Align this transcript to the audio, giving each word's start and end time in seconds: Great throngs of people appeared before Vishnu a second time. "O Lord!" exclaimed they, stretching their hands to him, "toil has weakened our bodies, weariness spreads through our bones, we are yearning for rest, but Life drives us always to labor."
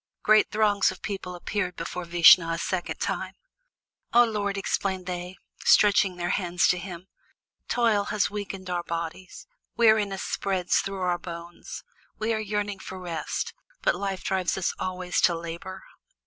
Great 0.23 0.49
throngs 0.49 0.89
of 0.89 1.03
people 1.03 1.35
appeared 1.35 1.75
before 1.75 2.05
Vishnu 2.05 2.49
a 2.49 2.57
second 2.57 2.97
time. 2.99 3.35
"O 4.13 4.23
Lord!" 4.25 4.57
exclaimed 4.57 5.05
they, 5.05 5.37
stretching 5.63 6.15
their 6.15 6.31
hands 6.31 6.67
to 6.69 6.79
him, 6.79 7.05
"toil 7.67 8.05
has 8.05 8.27
weakened 8.31 8.67
our 8.67 8.81
bodies, 8.81 9.45
weariness 9.77 10.23
spreads 10.23 10.79
through 10.79 11.01
our 11.01 11.19
bones, 11.19 11.83
we 12.17 12.33
are 12.33 12.39
yearning 12.39 12.79
for 12.79 12.99
rest, 12.99 13.53
but 13.83 13.93
Life 13.93 14.23
drives 14.23 14.57
us 14.57 14.73
always 14.79 15.21
to 15.21 15.35
labor." 15.37 15.83